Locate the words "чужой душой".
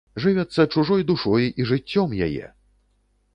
0.75-1.45